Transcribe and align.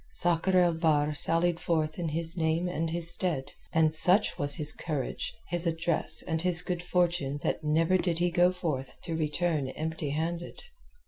Sakr 0.09 0.57
el 0.57 0.73
Bahr 0.73 1.13
sallied 1.13 1.59
forth 1.59 1.99
in 1.99 2.09
his 2.09 2.35
name 2.35 2.67
and 2.67 2.89
his 2.89 3.13
stead, 3.13 3.51
and 3.71 3.93
such 3.93 4.35
was 4.39 4.55
his 4.55 4.73
courage, 4.73 5.31
his 5.49 5.67
address, 5.67 6.23
and 6.23 6.41
his 6.41 6.63
good 6.63 6.81
fortune 6.81 7.39
that 7.43 7.63
never 7.63 7.99
did 7.99 8.17
he 8.17 8.31
go 8.31 8.51
forth 8.51 8.99
to 9.03 9.15
return 9.15 9.67
empty 9.67 10.09
handed. 10.09 10.63